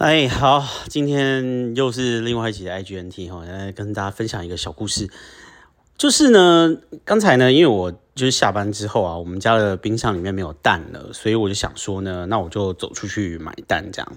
[0.00, 5.10] 哎，好，今天又是另外一集的 IGNT 哈，来跟大家分享一个小故事。
[5.98, 6.74] 就是呢，
[7.04, 14.10] 刚才呢，因为我就是下班之后啊，我们家的冰箱里面没有蛋了，所以我就想说呢，那我就走出去买蛋这样。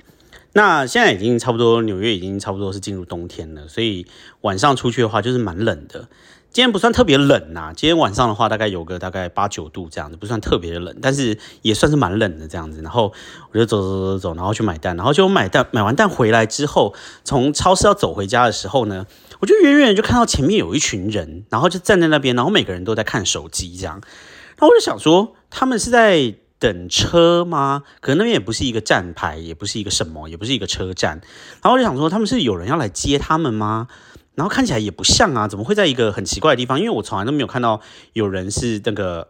[0.54, 4.07] 那现在已经差不多，纽约已经差不多是进入冬天了，所以
[4.39, 6.07] 晚上出去的话就是蛮冷的。
[6.54, 12.79] 今天不算特别冷呐，今天晚上的话大概有个大概八九度这样子，不算特别的冷，但是也算是蛮冷的这样子。
[12.83, 13.11] 然后
[13.52, 19.08] 我就走走走走走，然后去买蛋，然后就买蛋，买完蛋回来之后，从超市要走回家的时候呢，
[19.39, 23.95] 我就远远就看到前面有一群人，然后就站在那边，然后每个人都在看手机这样。
[23.95, 27.81] 然后我就想说，他们是在等车吗？
[27.99, 31.20] 可能那边也不是一个站牌，也不是一个什么，也不是一个车站。
[31.63, 33.88] 然后我就想说，他们是有人要来接他们吗？
[34.36, 36.80] 然后看起来也不像啊，怎么会在一个很奇怪的地方？
[36.80, 37.80] 因为我从来都没有看到
[38.14, 39.28] 有人是那个，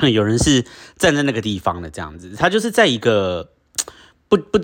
[0.10, 0.64] 有人是
[0.96, 2.32] 站在那个地方的这样子。
[2.34, 3.50] 他就是在一个
[4.30, 4.58] 不不，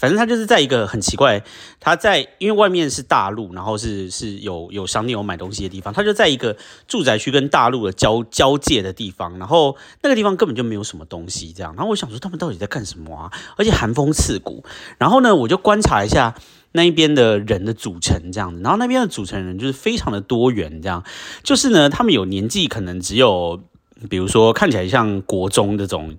[0.00, 1.44] 反正他就是在一个很奇怪。
[1.78, 6.56] 他在因为外面是大陆，然后是是有有商店有买东西的地方，他就在一个
[6.88, 9.38] 住宅区跟大陆的交交界的地方。
[9.38, 11.72] 然后那个地方根本就没有什么东西这样。
[11.76, 13.30] 然后我想说他们到底在干什么啊？
[13.56, 14.64] 而且寒风刺骨。
[14.98, 16.34] 然后呢，我就观察一下。
[16.72, 21.02] 那一边的人的组成这样子，然后那边的组成人就是非常的多元，这样。
[21.42, 23.62] 就是呢，他们有年纪可能只有，
[24.10, 26.16] 比如说看起来像国中这种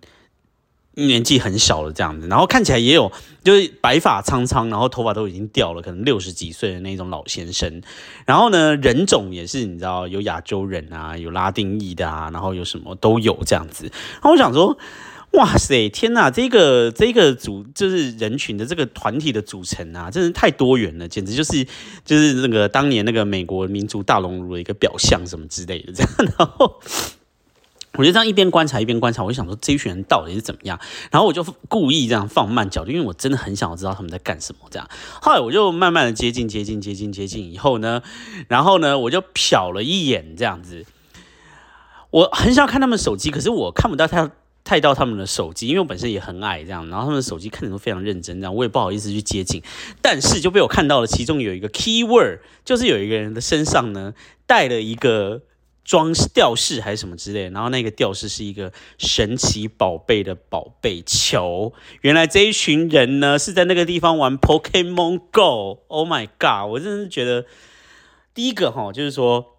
[0.95, 3.11] 年纪很小的这样子，然后看起来也有
[3.43, 7.81] 就是白发苍苍，然后头发都已经掉了，可能六十几岁的那种老先生，
[8.25, 14.77] 然后呢人种也是你知道有亚洲人啊，有拉丁裔的啊，然后有什么都有这样子，然后我想说。
[15.33, 21.65] 哇塞，天呐，这个这个组就是人群的这个团体的组成啊，真是太多元了，简直就是
[22.03, 26.11] 就是那个当年那个美国民族大熔炉的一个表象什么之类的这样。
[26.37, 26.81] 然后
[27.93, 30.79] 我就这样一边观察一边观察，我就想说这一群人到底是怎么样。
[31.11, 34.67] 然后我就故意这样放慢脚步，因为我真的很想要知道他们在干什么。
[34.71, 34.89] 这样，
[35.21, 38.01] 后来我就慢慢的接近接近接近接近以后呢，
[38.47, 40.85] 然后呢我就瞟了一眼这样子，
[42.09, 44.31] 我很想看他们手机，可是我看不到他。
[44.69, 49.63] 太到他们的手机，因为我本身也很矮，这样，然后他们的手机看着都非常认真，这样，我也不好意思去接近，
[49.99, 54.13] 但是就被我看到了，其中有一个 key word，就是有一个人的身上呢
[54.45, 55.41] 带了一个
[55.83, 67.47] 装饰吊饰还是什么之类，然后那个吊饰是一个神奇宝贝的宝贝球，原来这一群人呢是在那个地方玩 Pokemon Go，Oh my god，我真的是觉得
[68.35, 69.55] 第一个哈，就是说。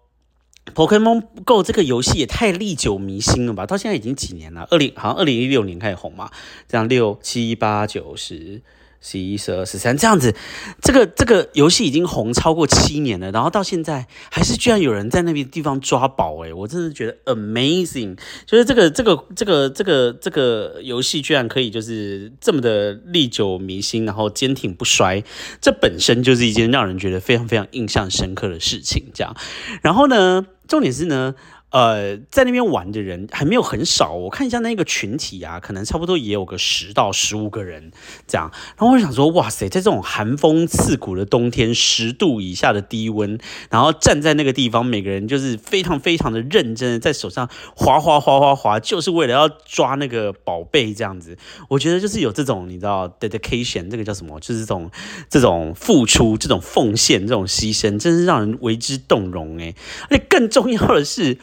[0.73, 3.65] Pokemon Go 这个游戏也太历久弥新了吧！
[3.65, 6.29] 到现在已经几年了，二零好像二零一六年开始红嘛，
[6.67, 8.61] 这样六七八九十。
[9.01, 10.35] 十一、十二、十三这样子，
[10.81, 25.23] 这个这个游戏已经红超过七年了，然后到现在还是居然有人在那边地方抓宝诶，我真的觉得 amazing，就是这个这个这个这个这个游戏居然可以就是这么的历久弥新，然后坚挺不衰，
[25.59, 29.05] 这本身就是一件让人觉得非常非常印象深刻的事情。
[29.13, 29.35] 这样，
[29.81, 31.33] 然后呢，重点是呢。
[31.71, 37.91] 呃，在那边玩的人还没有很少，我看一下那个群体啊，可能差不多也有个十到十五个人
[38.27, 38.51] 这样。
[38.77, 43.39] 然后我想说，哇塞，在这种寒风刺骨的冬天，十度以下的低温，
[43.69, 51.37] 然后站在那个地方，每个人就是非常非常的认真，在手上滑滑滑滑滑，就是为了要抓那个宝贝这样子。
[51.69, 54.37] 我觉得就是有这种你知道，dedication，这个叫什么？
[54.41, 54.91] 就是这种
[55.29, 59.73] 这种付出、这种奉献、这种牺牲，真是让人为之动容诶。
[60.09, 61.37] 而且更重要的是。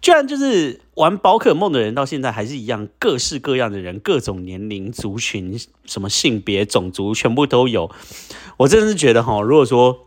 [0.00, 7.90] 居然就是玩宝可梦的人，到现在还是一样，各式各样的人，各种年龄族群，什么性别、种族，全部都有。
[8.56, 10.06] 我真的是觉得哈，如果说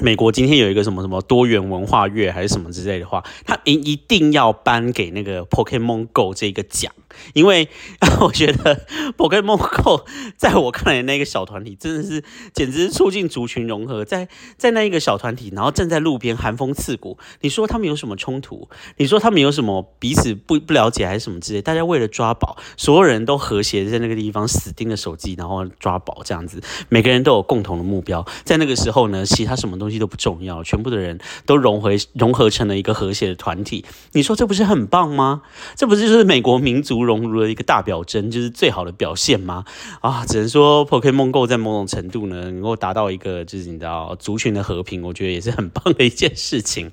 [0.00, 6.92] 美国今天有一个什么什么多元文化月还是什么之类的话，他一一定要颁给那个 Pokemon Go 这个奖。
[7.34, 7.68] 因为
[8.22, 8.86] 我觉得
[9.18, 10.06] Pokemon Go
[10.38, 18.66] 在我看来那个小团体真的是简直是促进族群融合，在在那一个小团体，然后站在路边寒风刺骨，你说他们有什么冲突？
[18.96, 21.60] 你说他们有什么彼此不不了解还是什么之类？
[21.60, 28.26] 大家为了抓宝，所有人都和谐在那个地方死盯着手机，然后抓宝这样子，每个人都有共同的目标。
[28.42, 33.84] 在那个时候呢，其他什么东西都不重要，全部的人都融回融合成了一个和谐的团体。
[34.12, 35.42] 你说这不是很棒吗？
[35.76, 37.02] 这不是就是美国民族？
[37.02, 39.64] 融入的一个大表征，就是最好的表现吗？
[40.00, 46.92] 啊，只能说 Pokemon Go 在某种程度呢，能够达到一个就是你知道族群的和平，我觉得也是很棒的一件事情。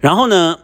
[0.00, 0.58] 然后呢，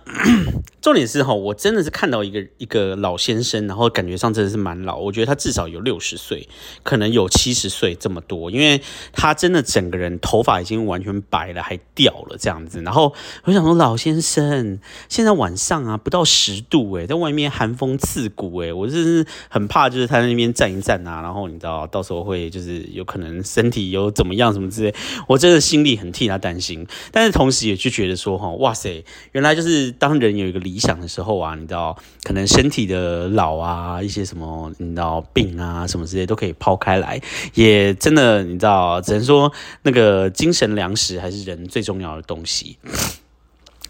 [0.80, 6.48] 重点是哈，我真的是看到一个一个老先生，然后感觉上真的是蛮老，我觉得他至少有六十岁，
[6.82, 8.80] 可能有七十岁这么多，因为
[9.12, 12.80] 他真的整个人头发已经完全白了，还掉了这样子。
[12.80, 13.12] 然后
[13.44, 14.78] 我想说，老先生，
[15.10, 24.94] 现在晚上啊不到十度诶，在外面寒风刺骨诶，我真是很怕，就是他在那边站一站啊，然后你知道到时候会就是有可能身体有怎么样什么之类，
[25.28, 30.69] 我真的心里很替他担心，但是同时也就觉得说哈，哇塞，原来就是当人有一个理。
[30.70, 37.20] 理想的时候啊，你知道，可能身体的老啊，一些什么，你知道病啊，什么之类都可以抛开来，
[37.54, 39.52] 也真的，你知道，只能说
[39.82, 42.78] 那个精神粮食还是人最重要的东西。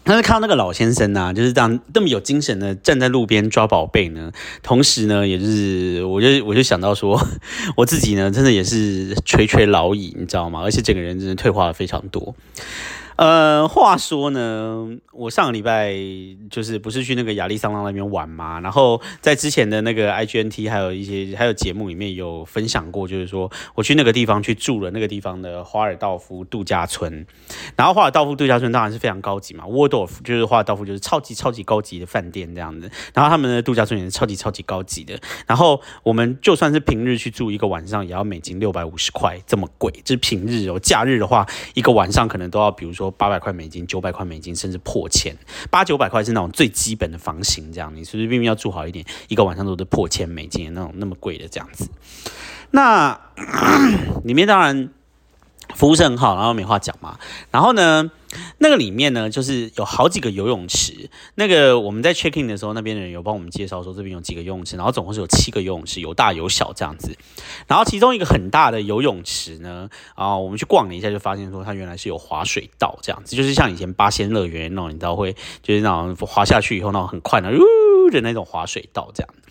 [0.03, 4.31] 但是看到那个老先生呢，就是这样这么有精神的站在路边抓宝贝呢，
[4.63, 7.21] 同时呢，也就是我就我就想到说，
[7.77, 10.61] 我自己呢，真的也是垂垂老矣，你知道吗？
[10.63, 12.35] 而且整个人真的退化了非常多。
[13.21, 15.93] 呃，话说呢，我上个礼拜
[16.49, 27.27] 就是不是去那个亚利桑那那边玩嘛，然后在之前的那个 IGNT 还有一些还有节目里面有分享过，就是说我去那个地方去住了那个地方的华尔道夫度假村，
[27.75, 41.45] 然后华尔道夫度假村当然是非常高级嘛，Waldorf 就是华尔道夫就是超级超级高级的饭店这样子，然后他们的度假村也是超级超级高级的，然后我们就算是平日去住一个晚上，也要美金六百五十块这么贵，就是平日哦，假日的话
[41.75, 43.10] 一个晚上可能都要比如说。
[43.11, 45.35] 八百块美金、九百块美金，甚至破千。
[45.69, 51.89] 八九百块是那种最基本的房型，这样你随随便便要住好一点，一个晚上都是破千美金那种那么贵的这样子。
[52.71, 53.19] 那
[54.23, 54.89] 里面当然。
[55.75, 57.17] 服务是很好，然后没话讲嘛。
[57.51, 58.11] 然后呢，
[58.59, 61.09] 那个里面呢，就是有好几个游泳池。
[61.35, 67.17] 那个我们在 check in 的时候，那边的人有帮我们介绍说这边有几个游泳池，然后总共是有七个游泳池，有大有小这样子。
[67.67, 79.50] 然后其中一个很大的游泳池呢，啊，我们去逛了一下，就发现说它原来是有滑水道这样子，就是像以前八仙乐园那种，你知道会就是那种滑下去以后那种很快的呜的那种滑水道这样子。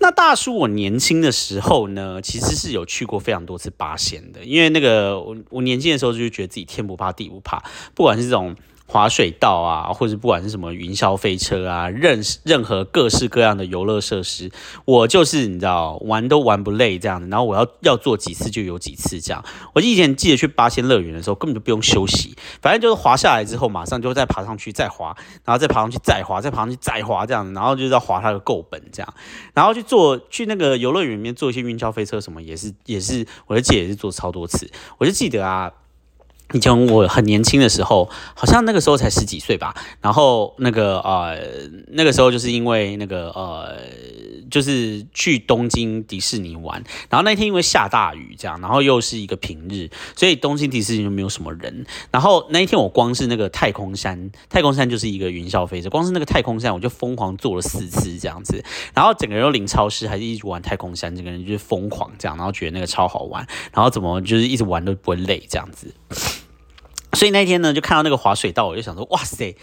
[0.00, 7.62] 那大叔，我年轻的时候呢，其实是有去过非常多次八仙的，因为那个我我年轻的时候就觉得自己天不怕地不怕，
[7.94, 8.56] 不管是这种。
[8.90, 14.50] 滑水道啊，或者不管是什么云霄飞车啊，任任何各式各样的游乐设施，
[14.84, 17.28] 我就是你知道玩都玩不累这样的。
[17.28, 19.44] 然后我要要做几次就有几次这样。
[19.74, 29.14] 我以前记得去八仙乐园的时候，根本就不用休息，反正就是滑下来之后，马上就再爬上去再滑，然后再爬上去再滑，再爬上去再滑这样，然后就是要滑它的够本这样。
[29.54, 34.68] 然后去做去那个游乐园里面做一些云霄飞车什么，也是也是我的姐也是做超多次。
[34.98, 35.70] 我就记得啊。
[36.52, 39.74] 以前我很年轻的时候，好像那个时候才十几岁吧。
[40.00, 41.38] 然后那个呃，
[41.88, 43.76] 那个时候就是因为那个呃，
[44.50, 46.82] 就是去东京迪士尼玩。
[47.08, 51.86] 然后那天因为下大雨，这样，然后又是一个平日，所以东京迪士尼就没有什么人。
[52.10, 58.64] 然后那一天我光是那个太空山，太空山就是一个云霄飞车，光是那个太空山我就疯狂坐了四次这样子。
[58.92, 65.94] 然后整个人又零超市，还是一直玩太空山，整个人就是疯狂这样，然后觉得那个超好玩，然后怎么就是一直玩都不会累这样子。
[67.20, 69.54] 所以那天呢，就看到那个滑水道，我就想说，哇塞！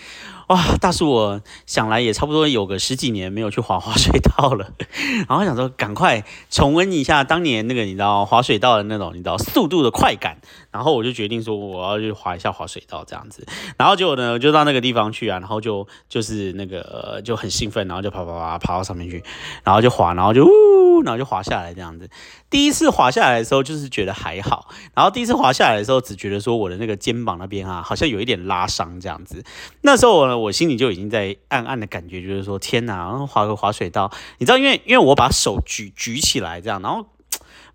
[0.47, 4.71] 哇，大叔，我想来也差不多有个十几年没有去滑滑水道了，
[5.27, 10.38] 然后想说赶快重温一下当年那个你知道滑水道的那种你知道速度的快感，
[10.71, 13.45] 然后我就决定说我要去滑一下滑水道这样子，
[13.77, 19.21] 然后结果呢就到那个地方去啊，然后就就是那个就很兴奋，然后就爬爬爬爬到上面去，
[19.65, 22.09] 然后就滑，然后就呜，然后就滑下来这样子。
[22.50, 29.43] 第一次滑下来的时候就是觉得还好，然后第一次滑下来的时候只觉得说我的那个肩膀那边啊好像有一点拉伤这样子，
[29.81, 30.37] 那时候我。
[30.38, 37.06] 我心里就已经在暗暗的感觉，就是说天哪，然后划个划水道，你知道，因为因为我把手举举起来这样，然后。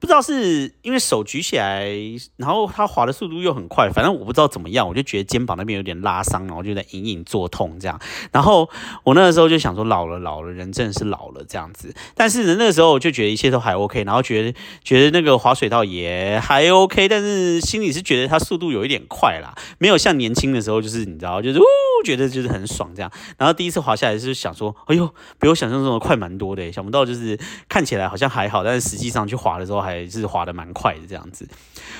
[0.02, 1.88] 不知道是因为手举起来，
[2.36, 8.00] 然后它滑的速度又很快，反正我不知道怎么样，我就觉得肩膀那边有点拉伤，然后就在隐隐作痛这样。
[8.32, 8.68] 然后
[9.04, 11.94] 我那个时候就想说，老了老了，人真的是老了这样子。
[12.16, 21.64] 但是呢，那个时候我就觉得一切都还 OK，然后觉得觉得那个滑水道也还 OK，但是心里是觉得它速度有一点快啦，没有像年轻的时候，就是你知道，就是呜，
[22.04, 23.08] 觉得就是很爽这样。
[23.38, 29.91] 然后第一次滑下来是想说，哎呦，比我想象中的快蛮多的，想不到就是看起来好像还好，但是实际上去滑的时候还。
[29.92, 31.46] 还是滑的蛮快的这样子，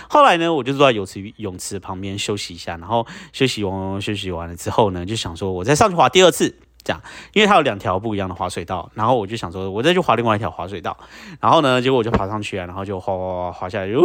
[0.09, 7.01] 后来呢，我就坐在泳池泳池旁边休息一下，然后休息完休息完了之后呢，就想说我再上去滑第二次，这样，
[7.33, 10.97] 因为它有两条不一样的滑水道，然后我就想说我再去滑另外一条滑水道，
[11.41, 14.03] 然后呢，结果我就爬上去啊，然后就滑滑滑滑下来，呜，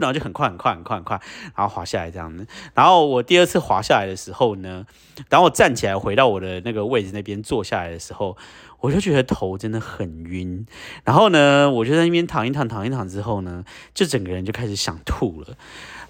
[0.00, 1.20] 然后就很快很快很快很快，
[1.54, 4.84] 然后滑下来这样子，然后我第二次滑下来的时候呢，
[5.28, 8.36] 当我站起来回到我的那个位置那边坐下来的时候。
[8.86, 10.64] 我就觉得头真的很晕，
[11.02, 15.48] 然后呢，我就在那边躺一躺，躺一躺之后呢，就整个人就开始想吐了。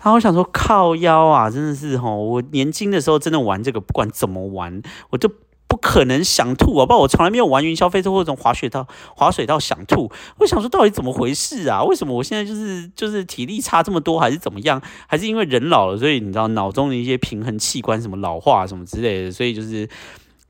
[0.02, 5.26] 然后我想说，靠腰啊，真的是吼，我年轻的时候真的玩这个，不管怎么玩，我就
[5.66, 6.84] 不可能想吐啊！
[6.84, 10.12] 不，我从来没有玩云霄飞车或者滑雪道、滑水道想吐。
[10.36, 11.82] 我想说，到底怎么回事啊？
[11.82, 14.82] 为什么我现在就是就是体力差这么多，还是怎么样？
[15.06, 19.88] 还是因为人老了，所以你知道脑中的一些平衡器官什么老化什么之类的，所以就是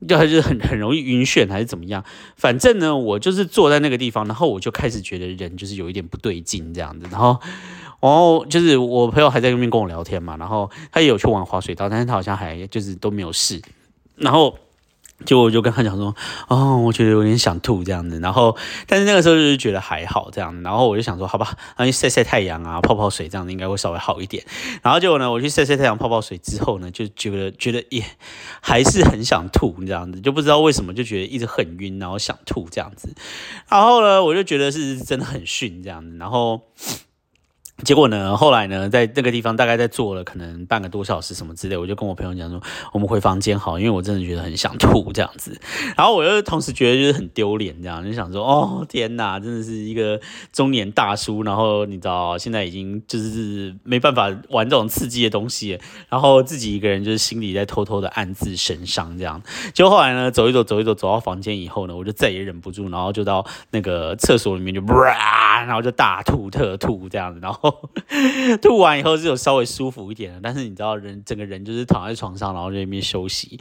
[0.05, 2.03] 就还是很 很容易晕眩，还是怎么样？
[2.35, 7.39] 反正呢，我就是坐在那个地方，然后我就开始觉得人就是有一点不对劲这样子，然后。
[7.99, 13.59] 然后就是我朋友还在那边跟我聊天嘛，然后他也有去玩滑水道，但是他好像还就是都没有事。
[14.15, 14.55] 然后
[15.25, 16.15] 就我就跟他讲说，
[16.47, 18.19] 哦，我觉得有点想吐这样子。
[18.19, 18.55] 然后
[18.85, 20.61] 但是那个时候就是觉得还好这样。
[20.63, 24.45] 然后我就想说，好吧，那晒晒太阳啊，泡泡水这样子应该会稍微好一点。
[24.81, 28.03] 然后结果呢，我去晒晒太阳、泡泡水之后呢，就觉得觉得也
[28.61, 33.13] 还是很想吐这样子，就不知道为什么就觉得一直很晕，然后想吐这样子。
[33.69, 36.15] 然后呢，我就觉得是真的很逊这样子。
[36.17, 36.61] 然后。
[37.83, 38.35] 结果呢？
[38.35, 38.89] 后来呢？
[38.89, 42.59] 在那个地方大概在坐了可能半个多小时什么之类，我就跟我朋友讲说，
[42.91, 45.55] 我们回房间好，因为我真的觉得很想吐这样子。
[45.95, 50.19] 然后我又同时觉得就是很丢脸，这样就想说，哦天哪，真的是一个
[50.51, 55.79] 中年大叔，然后你知道现在已经就是没办法玩这种刺激的东西，
[56.09, 59.39] 然后自己一个人就是心里在偷偷的暗自神伤这样。
[59.75, 67.66] 就后来呢，走一走，走一走，走到房间以后呢，我就再也忍不住，然后就到那个厕所里面就，然后就大吐特吐这样子，然后。
[68.61, 73.59] 吐完以后是有稍微舒服一点的，但是你知道人整个人就是躺在床上，然后在那边休息。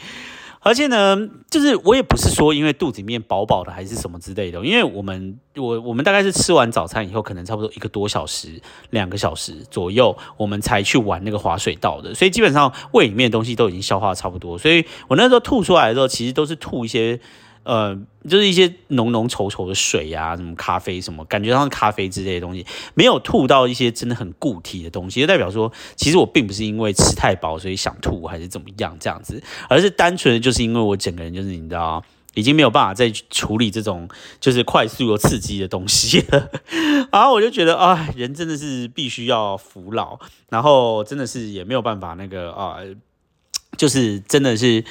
[0.60, 1.16] 而且呢，
[1.48, 8.60] 就是我也不是说因为肚子里面饱饱的还是什么之类的，因为我们我我们大概是吃完早餐以后，可能差不多一个多小时、
[8.90, 17.20] 两个小时左右，我们才去玩那个滑水道的，所以基本上胃里面的东西都已经消化差不多，所以我那时候吐出来的时候，其实都是吐一些。
[17.66, 32.04] 呃，就是一些浓浓稠稠的水呀，什么咖啡什么，感觉像咖啡之类的东西，没有吐到一些真的很固体的东西，就代表说，其实我并不是因为吃太饱所以想吐还是怎么样这样子，而是单纯的就是因为我整个人就是你知道，
[32.34, 34.08] 已经没有办法再处理这种
[34.38, 36.48] 就是快速又刺激的东西了，
[37.10, 40.20] 然后我就觉得啊，人真的是必须要服老，
[40.50, 42.76] 然后真的是也没有办法那个啊，
[43.76, 44.84] 就是真的是。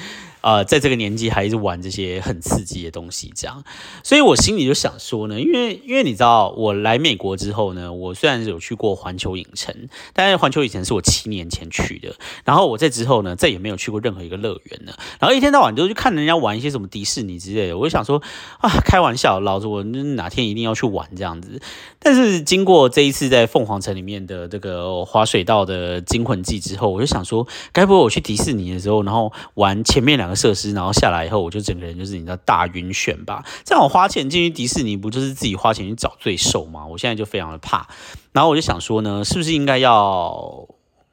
[0.46, 3.64] 呃，在这个年纪还是玩这些很刺激的东西，这样，
[4.04, 9.74] 所以我心里就想说呢，因为因为你知道，我来美国之后呢，我虽然有去过环球影城，
[10.12, 18.22] 但是环球影城是我七年前去的，然后我在之后呢，再也没有去过任何一个乐园了，然后一天到晚都去看人家玩一些什么迪士尼之类的，我就想说
[18.60, 21.60] 啊，开玩笑，老子我哪天一定要去玩这样子。
[21.98, 30.35] 但是经过这一次在凤凰城里面的这个滑水道的惊魂记之后，我就想说，该不会我去迪士尼的时候，然后玩前面两个。
[30.36, 33.44] 设施，然后下来以后，我就整个人就是你知道大晕眩吧？
[33.64, 36.86] 这样我花钱进去迪士尼，不就是自己花钱去找罪受吗？
[36.86, 37.88] 我现在就非常的怕，
[38.32, 40.68] 然后我就想说呢，是不是应该要？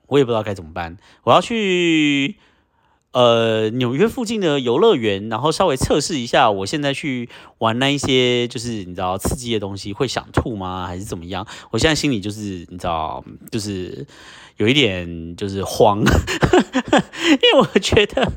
[0.07, 0.97] 我也不知道该怎么办。
[1.23, 2.35] 我要去
[3.13, 7.29] 呃纽约附近的游乐园，然后稍微测试一下，我现在去
[7.59, 10.85] 玩那一些就是你知道刺激的东西，会想吐吗？
[10.85, 11.47] 还是怎么样？
[11.71, 14.05] 我现在心里就是你知道，就是。
[14.57, 18.31] 有一点就是慌， 因为我觉得，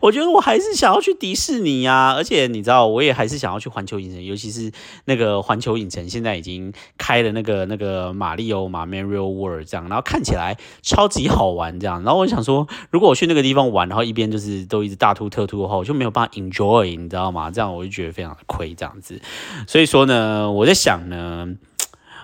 [0.00, 4.72] 我觉得我还是想要去迪士尼呀，而且你知道，我也还是想要去环球影城，尤其是
[5.04, 17.50] 那个环球影城现在已经开了那个那个马里奥嘛，Mario World 这样，然后看起来超级好玩这样，然后我想说，如果我去那个地方玩，然后一边就是都一直大突特突的话，我就没有办法 enjoy，你知道吗？
[17.50, 19.18] 这样我就觉得非常的亏这样子，
[19.66, 21.48] 所以说呢，我在想呢。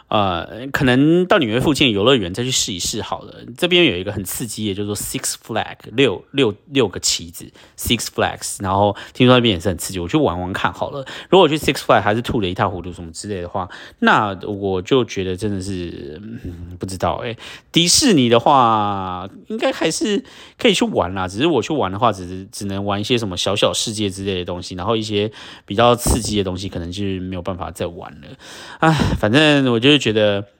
[0.09, 3.35] 呃，可能到纽约附近游乐园再去试一试好了。
[3.59, 7.47] 这边有一个很刺激的，叫做 Six Flag 六六六个旗子
[7.77, 11.05] Six Flags，然后听说那边也是很刺激，我去玩玩看好了。
[11.29, 16.19] 如果去 Six Flag 还是吐了一塌糊涂什么之类的话，那我就觉得真的是
[16.79, 17.37] 不知道哎。
[17.71, 20.25] 迪士尼的话，应该还是
[20.59, 25.31] 可以去玩啦，只是我去玩的话，只是只能玩一些什么小小世界之类的东西，然后一些
[25.67, 28.29] 比较刺激的东西，可能就是没有办法再玩了。
[28.79, 29.98] 唉，反正我觉得。
[29.99, 30.58] 觉得。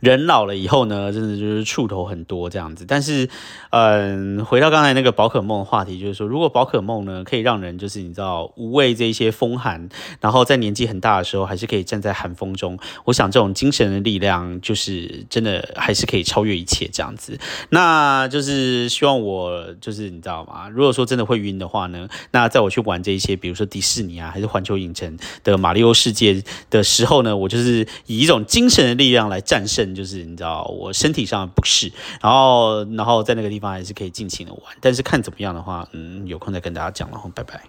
[0.00, 2.84] 人老了以后呢，真的就是触头很多这样子。
[2.86, 3.28] 但是，
[3.70, 9.88] 嗯，回到刚才那个宝可梦的话题，就是说，如果宝可梦呢可以让人就是你知道无畏这一些风寒，
[10.20, 17.38] 然后在年纪很大的时候还是可以站在寒风中，我想这种精神的力量就是真的还是可以超越一切这样子。
[17.70, 20.68] 那就是希望我就是你知道吗？
[20.68, 29.75] 如果说真的会晕的话呢，那在我去玩这一些，比如说迪士尼啊，还是环球影城的马里奥世界的时候呢，我就是以一种精神的力量来战胜。
[29.94, 31.92] 就是你知道我身体上不适，
[32.22, 37.60] 然后然后在那个地方还是可以尽情的玩，但是看怎么样的话，嗯，有空再跟大家讲，然后拜拜。